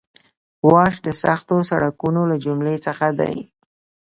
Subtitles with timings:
[0.69, 3.37] واش د سختو سړکونو له جملې څخه دی